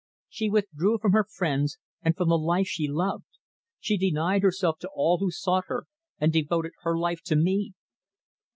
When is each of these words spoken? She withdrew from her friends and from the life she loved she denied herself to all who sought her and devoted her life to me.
She 0.29 0.49
withdrew 0.49 0.97
from 0.97 1.11
her 1.11 1.27
friends 1.29 1.77
and 2.01 2.17
from 2.17 2.29
the 2.29 2.37
life 2.39 2.65
she 2.65 2.87
loved 2.87 3.25
she 3.79 3.97
denied 3.99 4.41
herself 4.41 4.79
to 4.79 4.89
all 4.95 5.19
who 5.19 5.29
sought 5.29 5.65
her 5.67 5.85
and 6.17 6.33
devoted 6.33 6.71
her 6.81 6.97
life 6.97 7.21
to 7.25 7.35
me. 7.35 7.75